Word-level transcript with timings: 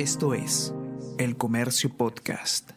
Esto 0.00 0.32
es 0.32 0.72
El 1.18 1.36
Comercio 1.36 1.94
Podcast. 1.94 2.70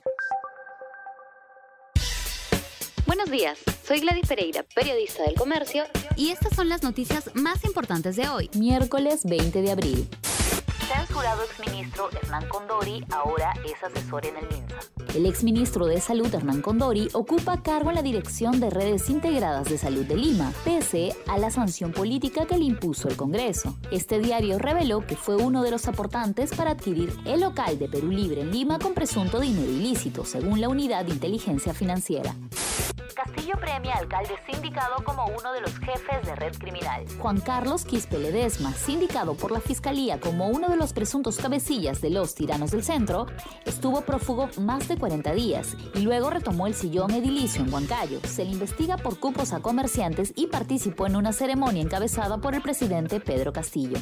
Buenos 3.08 3.32
días, 3.32 3.60
soy 3.88 4.02
Gladys 4.02 4.28
Pereira, 4.28 4.66
periodista 4.76 5.24
del 5.24 5.36
Comercio, 5.36 5.86
y 6.18 6.32
estas 6.32 6.54
son 6.54 6.68
las 6.68 6.84
noticias 6.84 7.34
más 7.34 7.64
importantes 7.64 8.18
de 8.18 8.28
hoy, 8.28 8.50
miércoles 8.56 9.22
20 9.24 9.62
de 9.62 9.72
abril. 9.72 10.10
Censurado 10.94 11.44
exministro 11.44 12.10
Hernán 12.12 12.48
Condori 12.48 13.04
ahora 13.10 13.54
es 13.66 13.84
asesor 13.84 14.26
en 14.26 14.38
el 14.38 14.48
MINSA. 14.48 14.76
El 15.16 15.26
exministro 15.26 15.86
de 15.86 16.00
Salud 16.00 16.34
Hernán 16.34 16.62
Condori 16.62 17.10
ocupa 17.14 17.62
cargo 17.62 17.90
en 17.90 17.96
la 17.96 18.02
dirección 18.02 18.60
de 18.60 18.70
redes 18.70 19.10
integradas 19.10 19.70
de 19.70 19.78
salud 19.78 20.06
de 20.06 20.16
Lima, 20.16 20.52
pese 20.64 21.16
a 21.28 21.38
la 21.38 21.50
sanción 21.50 21.92
política 21.92 22.46
que 22.46 22.58
le 22.58 22.66
impuso 22.66 23.08
el 23.08 23.16
Congreso. 23.16 23.76
Este 23.92 24.20
diario 24.20 24.60
reveló 24.60 25.06
que 25.06 25.16
fue 25.16 25.36
uno 25.36 25.64
de 25.64 25.72
los 25.72 25.88
aportantes 25.88 26.54
para 26.54 26.72
adquirir 26.72 27.14
el 27.26 27.42
local 27.42 27.80
de 27.80 27.90
Perú 27.90 28.10
Libre 28.10 28.42
en 28.42 28.52
Lima 28.52 28.80
con 28.80 28.94
presunto 28.94 29.40
dinero 29.40 29.72
ilícito, 29.72 30.26
según 30.26 30.62
la 30.62 30.70
Unidad 30.70 31.06
de 31.06 31.14
Inteligencia 31.14 31.74
Financiera. 31.74 32.36
Castillo 33.34 33.56
premia 33.60 33.96
alcalde 33.96 34.36
sindicado 34.46 35.04
como 35.04 35.26
uno 35.26 35.54
de 35.54 35.62
los 35.62 35.72
jefes 35.80 36.24
de 36.24 36.36
red 36.36 36.56
criminal. 36.56 37.04
Juan 37.18 37.40
Carlos 37.40 37.84
Quispe 37.84 38.20
Ledesma, 38.20 38.74
sindicado 38.74 39.34
por 39.34 39.52
la 39.52 39.60
Fiscalía 39.60 40.20
como 40.20 40.50
uno 40.50 40.70
de 40.70 40.76
los 40.76 40.94
presuntos 40.94 41.38
cabecillas 41.38 42.00
de 42.00 42.12
los 42.12 42.36
tiranos 42.36 42.70
del 42.72 42.84
centro, 42.84 43.26
estuvo 43.66 44.02
prófugo 44.02 44.50
más 44.60 44.88
de 44.88 44.98
40 44.98 45.34
días 45.34 45.76
y 45.96 46.02
luego 46.02 46.30
retomó 46.30 46.68
el 46.68 46.76
sillón 46.76 47.10
edilicio 47.12 47.64
en 47.64 47.74
Huancayo. 47.74 48.20
Se 48.24 48.46
le 48.46 48.52
investiga 48.52 48.98
por 48.98 49.20
cupos 49.20 49.52
a 49.52 49.62
comerciantes 49.62 50.32
y 50.36 50.48
participó 50.48 51.08
en 51.08 51.16
una 51.16 51.34
ceremonia 51.34 51.82
encabezada 51.82 52.38
por 52.38 52.54
el 52.54 52.62
presidente 52.62 53.20
Pedro 53.20 53.52
Castillo. 53.52 53.98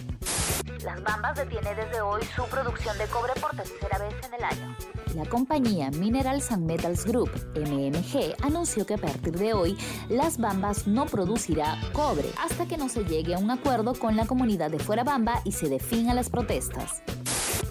Las 0.84 1.04
Bambas 1.04 1.36
detiene 1.36 1.76
desde 1.76 2.02
hoy 2.02 2.24
su 2.36 2.44
producción 2.46 2.98
de 2.98 3.06
cobre 3.06 3.34
por 3.40 3.52
tercera 3.52 4.00
vez 4.00 4.16
en 4.26 4.34
el 4.34 4.44
año. 4.44 4.76
La 5.16 5.26
compañía 5.26 5.92
Minerals 5.92 6.52
and 6.52 6.66
Metals 6.66 7.06
Group, 7.06 7.30
MMG, 7.56 8.36
anunció 8.44 8.86
que 8.86 8.96
a 8.96 8.98
partir 8.98 9.38
de 9.38 9.54
hoy 9.54 9.78
Las 10.10 10.40
Bambas 10.40 10.88
no 10.88 11.06
producirá 11.06 11.78
cobre 11.94 12.30
hasta 12.44 12.66
que 12.66 12.78
no 12.78 12.90
se 12.90 13.04
llegue 13.06 13.36
a 13.36 13.38
un 13.38 13.52
acuerdo 13.52 13.94
con 13.94 14.16
la 14.16 14.26
comunidad 14.26 14.72
de 14.72 14.80
Fuera 14.80 15.04
Bamba 15.04 15.42
y 15.44 15.52
se 15.52 15.70
definan 15.70 16.16
las 16.16 16.30
protestas. 16.30 17.04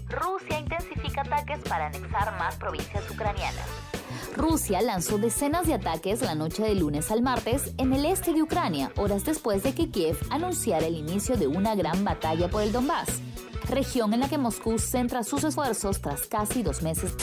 Rusia 0.09 0.61
intensifica 0.61 1.23
ataques 1.23 1.61
para 1.69 1.87
anexar 1.87 2.39
más 2.39 2.55
provincias 2.57 3.11
ucranianas. 3.11 4.00
Rusia 4.37 4.81
lanzó 4.81 5.19
decenas 5.19 5.67
de 5.67 5.75
ataques 5.75 6.23
la 6.23 6.35
noche 6.35 6.63
de 6.63 6.75
lunes 6.75 7.11
al 7.11 7.23
martes 7.23 7.75
en 7.79 7.93
el 7.93 8.05
este 8.05 8.33
de 8.33 8.43
Ucrania, 8.43 8.93
horas 8.97 9.25
después 9.25 9.63
de 9.63 9.75
que 9.75 9.91
Kiev 9.91 10.17
anunciara 10.31 10.87
el 10.87 10.97
inicio 10.97 11.37
de 11.37 11.47
una 11.47 11.75
gran 11.75 12.05
batalla 12.05 12.49
por 12.49 12.63
el 12.63 12.73
Donbass, 12.73 13.21
región 13.69 14.15
en 14.15 14.21
la 14.21 14.29
que 14.29 14.39
Moscú 14.39 14.79
centra 14.79 15.25
sus 15.25 15.45
esfuerzos 15.45 16.01
tras 16.01 16.27
casi 16.27 16.63
dos 16.63 16.83
meses. 16.83 17.15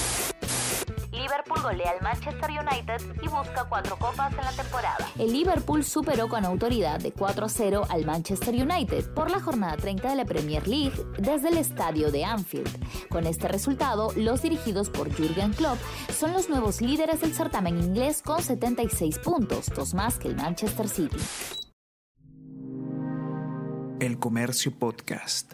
Golea 1.62 1.92
al 1.92 2.02
Manchester 2.02 2.50
United 2.50 3.22
y 3.22 3.28
busca 3.28 3.66
cuatro 3.68 3.98
copas 3.98 4.32
en 4.32 4.46
la 4.46 4.52
temporada. 4.52 5.08
El 5.18 5.32
Liverpool 5.32 5.84
superó 5.84 6.28
con 6.28 6.46
autoridad 6.46 7.00
de 7.00 7.12
4 7.12 7.46
a 7.46 7.50
0 7.50 7.86
al 7.90 8.06
Manchester 8.06 8.54
United 8.54 9.14
por 9.14 9.30
la 9.30 9.40
jornada 9.40 9.78
30 9.78 10.10
de 10.10 10.16
la 10.16 10.26
Premier 10.26 10.68
League 10.68 10.96
desde 11.18 11.50
el 11.50 11.58
estadio 11.58 12.12
de 12.12 12.26
Anfield. 12.26 12.70
Con 13.10 13.26
este 13.26 13.48
resultado, 13.48 14.12
los 14.16 14.42
dirigidos 14.42 14.90
por 14.90 15.12
Jürgen 15.14 15.54
Klopp 15.54 15.78
son 16.14 16.34
los 16.34 16.50
nuevos 16.50 16.82
líderes 16.82 17.22
del 17.22 17.34
certamen 17.34 17.78
inglés 17.78 18.22
con 18.22 18.42
76 18.42 19.20
puntos, 19.20 19.68
dos 19.76 19.94
más 19.94 20.20
que 20.20 20.28
el 20.28 20.36
Manchester 20.36 20.88
City. 20.88 21.18
El 24.00 24.20
Comercio 24.20 24.72
Podcast. 24.78 25.54